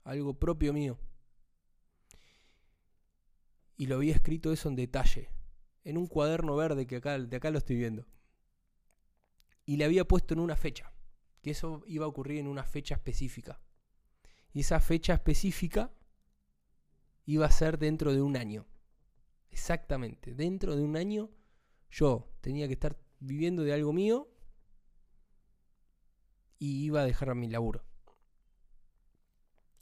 algo 0.04 0.38
propio 0.38 0.72
mío. 0.72 0.98
Y 3.78 3.86
lo 3.86 3.96
había 3.96 4.14
escrito 4.14 4.52
eso 4.52 4.68
en 4.68 4.76
detalle 4.76 5.30
en 5.84 5.96
un 5.96 6.08
cuaderno 6.08 6.56
verde 6.56 6.84
que 6.86 6.96
acá, 6.96 7.16
de 7.16 7.36
acá 7.36 7.50
lo 7.50 7.58
estoy 7.58 7.76
viendo. 7.76 8.06
Y 9.64 9.76
le 9.76 9.84
había 9.84 10.04
puesto 10.04 10.34
en 10.34 10.40
una 10.40 10.56
fecha, 10.56 10.92
que 11.42 11.50
eso 11.50 11.84
iba 11.86 12.04
a 12.04 12.08
ocurrir 12.08 12.38
en 12.38 12.48
una 12.48 12.64
fecha 12.64 12.96
específica. 12.96 13.60
Y 14.52 14.60
esa 14.60 14.80
fecha 14.80 15.14
específica 15.14 15.92
iba 17.26 17.46
a 17.46 17.50
ser 17.50 17.78
dentro 17.78 18.14
de 18.14 18.22
un 18.22 18.36
año. 18.36 18.66
Exactamente, 19.50 20.34
dentro 20.34 20.76
de 20.76 20.82
un 20.82 20.96
año 20.96 21.30
yo 21.90 22.28
tenía 22.40 22.66
que 22.66 22.74
estar 22.74 22.98
viviendo 23.20 23.62
de 23.62 23.74
algo 23.74 23.92
mío 23.92 24.28
y 26.58 26.84
iba 26.84 27.02
a 27.02 27.04
dejar 27.04 27.34
mi 27.34 27.48
laburo. 27.48 27.84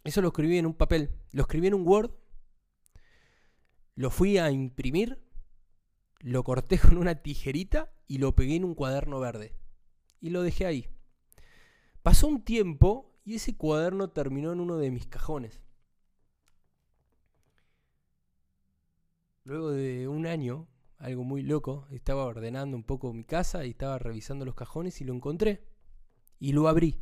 Eso 0.02 0.20
lo 0.20 0.28
escribí 0.28 0.58
en 0.58 0.66
un 0.66 0.74
papel, 0.74 1.10
lo 1.30 1.42
escribí 1.42 1.68
en 1.68 1.74
un 1.74 1.86
Word, 1.86 2.10
lo 3.94 4.10
fui 4.10 4.38
a 4.38 4.50
imprimir 4.50 5.24
lo 6.24 6.42
corté 6.42 6.78
con 6.80 6.96
una 6.96 7.16
tijerita 7.16 7.92
y 8.08 8.18
lo 8.18 8.34
pegué 8.34 8.56
en 8.56 8.64
un 8.64 8.74
cuaderno 8.74 9.20
verde. 9.20 9.54
Y 10.20 10.30
lo 10.30 10.42
dejé 10.42 10.64
ahí. 10.64 10.88
Pasó 12.02 12.26
un 12.26 12.42
tiempo 12.42 13.20
y 13.24 13.36
ese 13.36 13.56
cuaderno 13.56 14.10
terminó 14.10 14.52
en 14.52 14.60
uno 14.60 14.78
de 14.78 14.90
mis 14.90 15.06
cajones. 15.06 15.60
Luego 19.44 19.72
de 19.72 20.08
un 20.08 20.26
año, 20.26 20.68
algo 20.96 21.22
muy 21.22 21.42
loco, 21.42 21.86
estaba 21.90 22.24
ordenando 22.24 22.76
un 22.76 22.82
poco 22.82 23.12
mi 23.12 23.24
casa 23.24 23.66
y 23.66 23.70
estaba 23.70 23.98
revisando 23.98 24.46
los 24.46 24.54
cajones 24.54 25.02
y 25.02 25.04
lo 25.04 25.12
encontré. 25.12 25.66
Y 26.38 26.52
lo 26.52 26.66
abrí. 26.66 26.98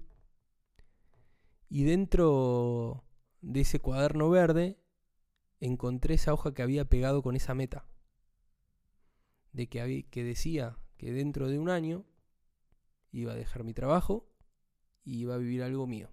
Y 1.69 1.85
dentro 1.85 3.05
de 3.41 3.61
ese 3.61 3.79
cuaderno 3.79 4.29
verde 4.29 4.77
encontré 5.61 6.15
esa 6.15 6.35
hoja 6.35 6.53
que 6.53 6.63
había 6.63 6.85
pegado 6.85 7.23
con 7.23 7.37
esa 7.37 7.55
meta 7.55 7.87
de 9.53 9.69
que, 9.69 10.09
que 10.11 10.25
decía 10.25 10.77
que 10.97 11.13
dentro 11.13 11.49
de 11.49 11.59
un 11.61 11.71
año 11.71 12.05
iba 13.13 13.33
a 13.33 13.37
dejar 13.37 13.63
mi 13.63 13.73
trabajo 13.73 14.29
y 15.05 15.19
iba 15.19 15.35
a 15.37 15.39
vivir 15.39 15.63
algo 15.63 15.87
mío. 15.87 16.11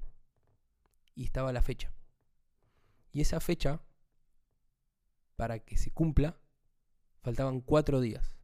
Y 1.15 1.23
estaba 1.23 1.51
la 1.51 1.63
fecha. 1.63 1.91
Y 3.11 3.21
esa 3.21 3.39
fecha, 3.39 3.81
para 5.39 5.59
que 5.59 5.77
se 5.77 5.89
cumpla, 5.89 6.37
faltaban 7.21 7.61
cuatro 7.61 8.01
días. 8.01 8.37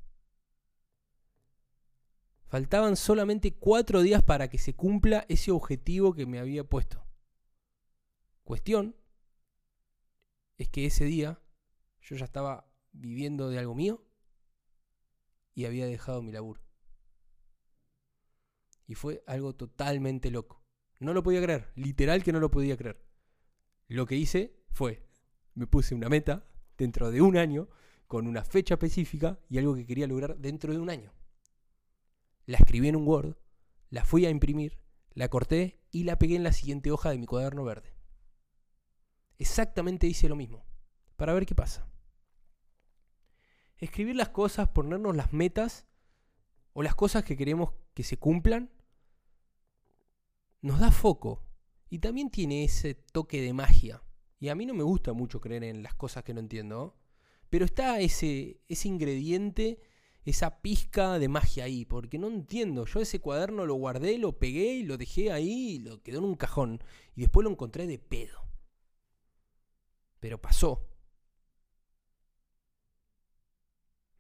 Faltaban 2.45 2.95
solamente 2.95 3.53
cuatro 3.53 4.01
días 4.01 4.23
para 4.23 4.49
que 4.49 4.57
se 4.57 4.75
cumpla 4.77 5.25
ese 5.27 5.51
objetivo 5.51 6.13
que 6.13 6.25
me 6.25 6.39
había 6.39 6.63
puesto. 6.63 7.05
Cuestión 8.45 8.95
es 10.55 10.69
que 10.69 10.85
ese 10.85 11.03
día 11.03 11.41
yo 11.99 12.15
ya 12.15 12.23
estaba 12.23 12.73
viviendo 12.93 13.49
de 13.49 13.59
algo 13.59 13.75
mío 13.75 14.01
y 15.53 15.65
había 15.65 15.87
dejado 15.87 16.21
mi 16.21 16.31
laburo. 16.31 16.61
Y 18.87 18.95
fue 18.95 19.21
algo 19.27 19.53
totalmente 19.53 20.31
loco. 20.31 20.63
No 21.01 21.13
lo 21.13 21.23
podía 21.23 21.41
creer, 21.41 21.73
literal 21.75 22.23
que 22.23 22.31
no 22.31 22.39
lo 22.39 22.51
podía 22.51 22.77
creer. 22.77 23.05
Lo 23.89 24.05
que 24.05 24.15
hice 24.15 24.63
fue, 24.71 25.05
me 25.55 25.67
puse 25.67 25.93
una 25.93 26.07
meta 26.07 26.54
dentro 26.77 27.11
de 27.11 27.21
un 27.21 27.37
año, 27.37 27.69
con 28.07 28.27
una 28.27 28.43
fecha 28.43 28.75
específica 28.75 29.39
y 29.49 29.57
algo 29.57 29.75
que 29.75 29.85
quería 29.85 30.07
lograr 30.07 30.37
dentro 30.37 30.73
de 30.73 30.79
un 30.79 30.89
año. 30.89 31.13
La 32.45 32.57
escribí 32.57 32.87
en 32.87 32.95
un 32.95 33.07
Word, 33.07 33.37
la 33.89 34.05
fui 34.05 34.25
a 34.25 34.29
imprimir, 34.29 34.79
la 35.13 35.29
corté 35.29 35.79
y 35.91 36.03
la 36.03 36.17
pegué 36.17 36.35
en 36.35 36.43
la 36.43 36.51
siguiente 36.51 36.91
hoja 36.91 37.09
de 37.09 37.17
mi 37.17 37.25
cuaderno 37.25 37.63
verde. 37.63 37.93
Exactamente 39.37 40.07
hice 40.07 40.29
lo 40.29 40.35
mismo, 40.35 40.65
para 41.15 41.33
ver 41.33 41.45
qué 41.45 41.55
pasa 41.55 41.87
escribir 43.77 44.15
las 44.15 44.29
cosas, 44.29 44.69
ponernos 44.69 45.15
las 45.15 45.33
metas 45.33 45.85
o 46.73 46.83
las 46.83 46.95
cosas 46.95 47.23
que 47.23 47.37
queremos 47.37 47.71
que 47.93 48.03
se 48.03 48.17
cumplan, 48.17 48.71
nos 50.61 50.79
da 50.79 50.91
foco 50.91 51.43
y 51.89 51.99
también 51.99 52.29
tiene 52.29 52.63
ese 52.63 52.95
toque 52.95 53.41
de 53.41 53.53
magia. 53.53 54.01
Y 54.39 54.49
a 54.49 54.55
mí 54.55 54.65
no 54.65 54.73
me 54.73 54.83
gusta 54.83 55.13
mucho 55.13 55.39
creer 55.39 55.63
en 55.63 55.83
las 55.83 55.95
cosas 55.95 56.23
que 56.23 56.33
no 56.33 56.39
entiendo, 56.39 56.95
pero 57.49 57.65
está 57.65 57.99
ese, 57.99 58.61
ese 58.67 58.87
ingrediente, 58.87 59.79
esa 60.25 60.61
pizca 60.61 61.19
de 61.19 61.29
magia 61.29 61.65
ahí, 61.65 61.85
porque 61.85 62.17
no 62.17 62.27
entiendo. 62.27 62.85
Yo 62.85 62.99
ese 62.99 63.19
cuaderno 63.21 63.65
lo 63.65 63.75
guardé, 63.75 64.17
lo 64.17 64.37
pegué 64.37 64.73
y 64.73 64.83
lo 64.83 64.97
dejé 64.97 65.31
ahí 65.31 65.75
y 65.75 65.79
lo 65.79 66.01
quedó 66.01 66.19
en 66.19 66.25
un 66.25 66.35
cajón. 66.35 66.83
Y 67.15 67.21
después 67.21 67.43
lo 67.43 67.51
encontré 67.51 67.87
de 67.87 67.99
pedo. 67.99 68.41
Pero 70.19 70.41
pasó. 70.41 70.89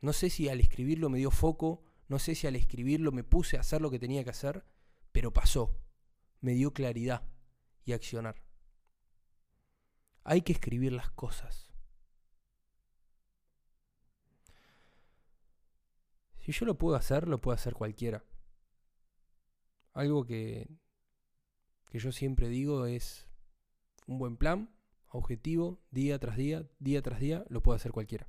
No 0.01 0.13
sé 0.13 0.29
si 0.29 0.47
al 0.47 0.59
escribirlo 0.59 1.09
me 1.09 1.17
dio 1.17 1.31
foco, 1.31 1.83
no 2.07 2.19
sé 2.19 2.35
si 2.35 2.45
al 2.45 2.55
escribirlo 2.55 3.11
me 3.11 3.23
puse 3.23 3.57
a 3.57 3.61
hacer 3.61 3.81
lo 3.81 3.89
que 3.89 3.97
tenía 3.97 4.23
que 4.23 4.29
hacer, 4.29 4.63
pero 5.11 5.33
pasó. 5.33 5.79
Me 6.41 6.53
dio 6.53 6.73
claridad 6.73 7.27
y 7.83 7.93
accionar. 7.93 8.44
Hay 10.25 10.41
que 10.41 10.53
escribir 10.53 10.91
las 10.91 11.11
cosas. 11.11 11.71
Si 16.39 16.51
yo 16.51 16.65
lo 16.65 16.77
puedo 16.77 16.95
hacer, 16.95 17.27
lo 17.27 17.39
puede 17.39 17.55
hacer 17.55 17.73
cualquiera. 17.73 18.23
Algo 19.93 20.25
que, 20.25 20.67
que 21.89 21.99
yo 21.99 22.11
siempre 22.11 22.49
digo 22.49 22.87
es 22.87 23.27
un 24.07 24.17
buen 24.17 24.35
plan 24.35 24.75
objetivo, 25.09 25.79
día 25.91 26.19
tras 26.19 26.37
día, 26.37 26.67
día 26.79 27.01
tras 27.01 27.19
día, 27.19 27.45
lo 27.49 27.61
puede 27.61 27.77
hacer 27.77 27.91
cualquiera. 27.91 28.27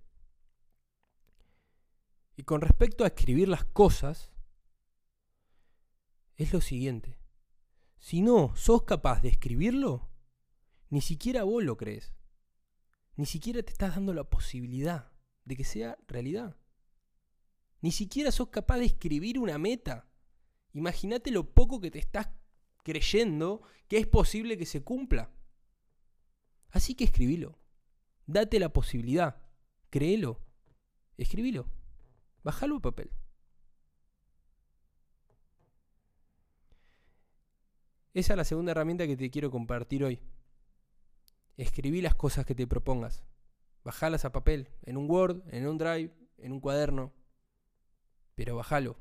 Y 2.36 2.42
con 2.42 2.60
respecto 2.60 3.04
a 3.04 3.08
escribir 3.08 3.48
las 3.48 3.64
cosas, 3.64 4.30
es 6.36 6.52
lo 6.52 6.60
siguiente. 6.60 7.18
Si 7.98 8.20
no 8.20 8.54
sos 8.54 8.82
capaz 8.82 9.22
de 9.22 9.30
escribirlo, 9.30 10.10
ni 10.88 11.00
siquiera 11.00 11.44
vos 11.44 11.62
lo 11.62 11.76
crees. 11.76 12.14
Ni 13.16 13.26
siquiera 13.26 13.62
te 13.62 13.72
estás 13.72 13.94
dando 13.94 14.12
la 14.12 14.24
posibilidad 14.24 15.12
de 15.44 15.56
que 15.56 15.64
sea 15.64 15.98
realidad. 16.06 16.56
Ni 17.80 17.92
siquiera 17.92 18.30
sos 18.30 18.48
capaz 18.48 18.78
de 18.78 18.86
escribir 18.86 19.38
una 19.38 19.58
meta. 19.58 20.08
Imagínate 20.72 21.30
lo 21.30 21.54
poco 21.54 21.80
que 21.80 21.90
te 21.90 21.98
estás 21.98 22.28
creyendo 22.82 23.62
que 23.88 23.98
es 23.98 24.06
posible 24.06 24.58
que 24.58 24.66
se 24.66 24.82
cumpla. 24.82 25.30
Así 26.70 26.94
que 26.94 27.04
escribilo. 27.04 27.58
Date 28.26 28.58
la 28.58 28.72
posibilidad. 28.72 29.42
Créelo. 29.90 30.40
Escribilo. 31.16 31.70
Bájalo 32.42 32.76
a 32.76 32.82
papel. 32.82 33.10
Esa 38.12 38.32
es 38.32 38.36
la 38.36 38.44
segunda 38.44 38.72
herramienta 38.72 39.06
que 39.06 39.16
te 39.16 39.30
quiero 39.30 39.50
compartir 39.50 40.04
hoy. 40.04 40.20
Escribí 41.56 42.02
las 42.02 42.14
cosas 42.14 42.44
que 42.44 42.54
te 42.54 42.66
propongas. 42.66 43.24
Bajalas 43.84 44.24
a 44.24 44.32
papel, 44.32 44.68
en 44.82 44.96
un 44.96 45.10
Word, 45.10 45.42
en 45.50 45.66
un 45.66 45.78
Drive, 45.78 46.12
en 46.38 46.52
un 46.52 46.60
cuaderno. 46.60 47.12
Pero 48.34 48.56
bájalo. 48.56 48.96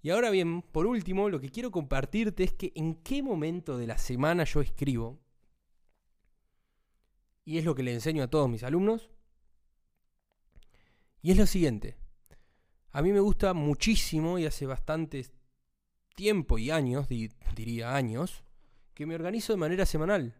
Y 0.00 0.10
ahora 0.10 0.30
bien, 0.30 0.62
por 0.62 0.86
último, 0.86 1.28
lo 1.28 1.40
que 1.40 1.50
quiero 1.50 1.70
compartirte 1.70 2.44
es 2.44 2.52
que 2.52 2.72
en 2.74 2.94
qué 2.94 3.22
momento 3.22 3.76
de 3.76 3.86
la 3.86 3.98
semana 3.98 4.44
yo 4.44 4.60
escribo. 4.60 5.18
Y 7.44 7.58
es 7.58 7.64
lo 7.64 7.74
que 7.74 7.82
le 7.82 7.92
enseño 7.92 8.22
a 8.22 8.28
todos 8.28 8.48
mis 8.48 8.62
alumnos. 8.62 9.10
Y 11.20 11.32
es 11.32 11.36
lo 11.36 11.46
siguiente. 11.46 11.96
A 12.90 13.02
mí 13.02 13.12
me 13.12 13.20
gusta 13.20 13.54
muchísimo 13.54 14.38
y 14.38 14.46
hace 14.46 14.66
bastante 14.66 15.26
tiempo 16.14 16.58
y 16.58 16.70
años, 16.70 17.08
diría 17.08 17.94
años, 17.94 18.44
que 18.94 19.06
me 19.06 19.14
organizo 19.14 19.52
de 19.52 19.58
manera 19.58 19.84
semanal. 19.84 20.37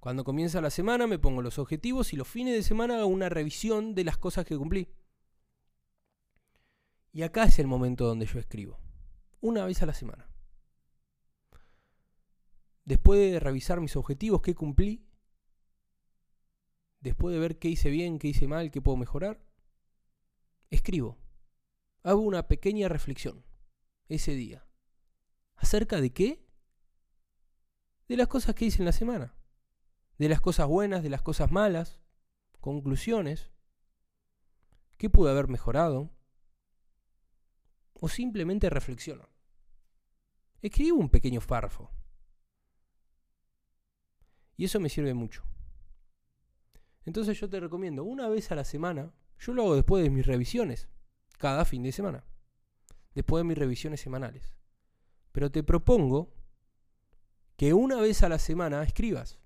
Cuando 0.00 0.24
comienza 0.24 0.60
la 0.60 0.70
semana 0.70 1.06
me 1.06 1.18
pongo 1.18 1.42
los 1.42 1.58
objetivos 1.58 2.12
y 2.12 2.16
los 2.16 2.26
fines 2.26 2.54
de 2.54 2.62
semana 2.62 2.98
hago 2.98 3.06
una 3.06 3.28
revisión 3.28 3.94
de 3.94 4.04
las 4.04 4.16
cosas 4.16 4.46
que 4.46 4.56
cumplí. 4.56 4.88
Y 7.12 7.22
acá 7.22 7.44
es 7.44 7.58
el 7.58 7.66
momento 7.66 8.06
donde 8.06 8.26
yo 8.26 8.38
escribo. 8.38 8.78
Una 9.40 9.64
vez 9.64 9.82
a 9.82 9.86
la 9.86 9.94
semana. 9.94 10.28
Después 12.84 13.20
de 13.20 13.38
revisar 13.40 13.80
mis 13.80 13.94
objetivos, 13.96 14.42
qué 14.42 14.54
cumplí. 14.54 15.06
Después 17.00 17.34
de 17.34 17.40
ver 17.40 17.58
qué 17.58 17.68
hice 17.68 17.90
bien, 17.90 18.18
qué 18.18 18.28
hice 18.28 18.48
mal, 18.48 18.70
qué 18.70 18.80
puedo 18.80 18.96
mejorar. 18.96 19.44
Escribo. 20.70 21.18
Hago 22.02 22.20
una 22.20 22.48
pequeña 22.48 22.88
reflexión 22.88 23.44
ese 24.08 24.34
día. 24.34 24.66
¿Acerca 25.56 26.00
de 26.00 26.12
qué? 26.12 26.50
de 28.10 28.16
las 28.16 28.26
cosas 28.26 28.56
que 28.56 28.64
hice 28.64 28.82
en 28.82 28.86
la 28.86 28.92
semana, 28.92 29.32
de 30.20 30.28
las 30.28 30.42
cosas 30.42 30.66
buenas, 30.66 31.02
de 31.02 31.08
las 31.08 31.22
cosas 31.22 31.50
malas, 31.50 31.98
conclusiones, 32.60 33.50
qué 34.98 35.08
pude 35.08 35.30
haber 35.30 35.48
mejorado, 35.48 36.10
o 37.94 38.06
simplemente 38.06 38.68
reflexiono. 38.68 39.30
Escribo 40.60 40.98
un 40.98 41.08
pequeño 41.08 41.40
párrafo. 41.40 41.90
Y 44.58 44.66
eso 44.66 44.78
me 44.78 44.90
sirve 44.90 45.14
mucho. 45.14 45.42
Entonces 47.06 47.40
yo 47.40 47.48
te 47.48 47.58
recomiendo, 47.58 48.04
una 48.04 48.28
vez 48.28 48.52
a 48.52 48.56
la 48.56 48.64
semana, 48.64 49.14
yo 49.38 49.54
lo 49.54 49.62
hago 49.62 49.74
después 49.74 50.04
de 50.04 50.10
mis 50.10 50.26
revisiones, 50.26 50.90
cada 51.38 51.64
fin 51.64 51.82
de 51.82 51.92
semana, 51.92 52.26
después 53.14 53.40
de 53.40 53.48
mis 53.48 53.56
revisiones 53.56 54.02
semanales. 54.02 54.54
Pero 55.32 55.50
te 55.50 55.62
propongo 55.62 56.34
que 57.56 57.72
una 57.72 58.02
vez 58.02 58.22
a 58.22 58.28
la 58.28 58.38
semana 58.38 58.82
escribas 58.82 59.40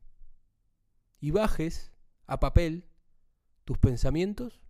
y 1.24 1.30
bajes 1.30 1.90
a 2.26 2.38
papel 2.38 2.86
tus 3.64 3.78
pensamientos 3.78 4.60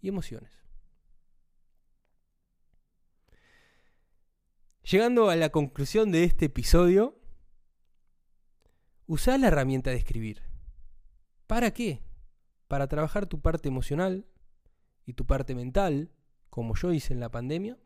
y 0.00 0.06
emociones. 0.06 0.52
Llegando 4.84 5.30
a 5.30 5.34
la 5.34 5.48
conclusión 5.48 6.12
de 6.12 6.22
este 6.22 6.44
episodio, 6.44 7.18
usa 9.08 9.36
la 9.36 9.48
herramienta 9.48 9.90
de 9.90 9.96
escribir. 9.96 10.44
¿Para 11.48 11.72
qué? 11.72 12.04
Para 12.68 12.86
trabajar 12.86 13.26
tu 13.26 13.40
parte 13.40 13.66
emocional 13.66 14.28
y 15.06 15.14
tu 15.14 15.26
parte 15.26 15.56
mental, 15.56 16.12
como 16.50 16.76
yo 16.76 16.92
hice 16.92 17.14
en 17.14 17.18
la 17.18 17.32
pandemia. 17.32 17.76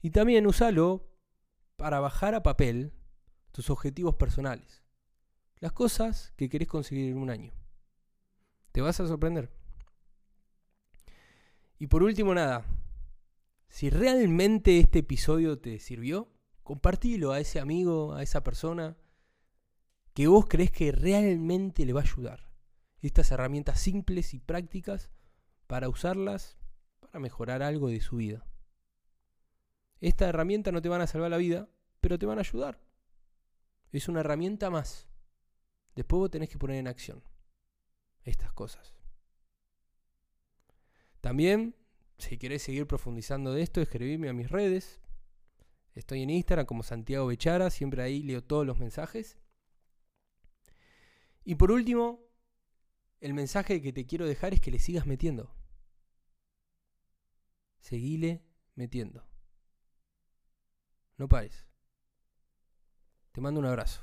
Y 0.00 0.10
también 0.10 0.48
usalo 0.48 1.08
para 1.76 2.00
bajar 2.00 2.34
a 2.34 2.42
papel 2.42 2.92
tus 3.52 3.70
objetivos 3.70 4.16
personales, 4.16 4.81
las 5.62 5.70
cosas 5.70 6.32
que 6.36 6.48
querés 6.48 6.66
conseguir 6.66 7.12
en 7.12 7.18
un 7.18 7.30
año. 7.30 7.52
Te 8.72 8.80
vas 8.80 8.98
a 8.98 9.06
sorprender. 9.06 9.48
Y 11.78 11.86
por 11.86 12.02
último, 12.02 12.34
nada, 12.34 12.66
si 13.68 13.88
realmente 13.88 14.80
este 14.80 14.98
episodio 14.98 15.60
te 15.60 15.78
sirvió, 15.78 16.32
compartilo 16.64 17.30
a 17.30 17.38
ese 17.38 17.60
amigo, 17.60 18.12
a 18.12 18.24
esa 18.24 18.42
persona 18.42 18.96
que 20.14 20.26
vos 20.26 20.46
crees 20.48 20.72
que 20.72 20.90
realmente 20.90 21.86
le 21.86 21.92
va 21.92 22.00
a 22.00 22.04
ayudar. 22.04 22.50
Estas 23.00 23.30
herramientas 23.30 23.78
simples 23.78 24.34
y 24.34 24.40
prácticas 24.40 25.10
para 25.68 25.88
usarlas 25.88 26.58
para 26.98 27.20
mejorar 27.20 27.62
algo 27.62 27.86
de 27.86 28.00
su 28.00 28.16
vida. 28.16 28.44
Esta 30.00 30.28
herramienta 30.28 30.72
no 30.72 30.82
te 30.82 30.88
van 30.88 31.02
a 31.02 31.06
salvar 31.06 31.30
la 31.30 31.36
vida, 31.36 31.68
pero 32.00 32.18
te 32.18 32.26
van 32.26 32.38
a 32.38 32.40
ayudar. 32.40 32.80
Es 33.92 34.08
una 34.08 34.20
herramienta 34.20 34.68
más. 34.68 35.11
Después 35.94 36.18
vos 36.18 36.30
tenés 36.30 36.48
que 36.48 36.58
poner 36.58 36.76
en 36.76 36.88
acción 36.88 37.22
estas 38.24 38.52
cosas. 38.52 38.94
También, 41.20 41.76
si 42.18 42.38
querés 42.38 42.62
seguir 42.62 42.86
profundizando 42.86 43.52
de 43.52 43.62
esto, 43.62 43.80
escribime 43.80 44.28
a 44.28 44.32
mis 44.32 44.50
redes. 44.50 45.00
Estoy 45.94 46.22
en 46.22 46.30
Instagram 46.30 46.66
como 46.66 46.82
Santiago 46.82 47.26
Bechara, 47.26 47.70
siempre 47.70 48.02
ahí 48.02 48.22
leo 48.22 48.42
todos 48.42 48.66
los 48.66 48.78
mensajes. 48.78 49.38
Y 51.44 51.56
por 51.56 51.70
último, 51.70 52.20
el 53.20 53.34
mensaje 53.34 53.82
que 53.82 53.92
te 53.92 54.06
quiero 54.06 54.26
dejar 54.26 54.54
es 54.54 54.60
que 54.60 54.70
le 54.70 54.78
sigas 54.78 55.06
metiendo. 55.06 55.54
Seguile 57.80 58.42
metiendo. 58.74 59.26
No 61.18 61.28
pares. 61.28 61.66
Te 63.32 63.40
mando 63.40 63.60
un 63.60 63.66
abrazo. 63.66 64.02